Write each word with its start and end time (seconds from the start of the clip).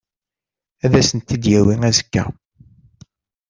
Ad 0.85 0.93
asen-t-id-yawi 0.99 1.75
azekka. 1.89 2.23